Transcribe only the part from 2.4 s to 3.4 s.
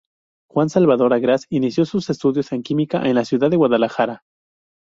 en Química en la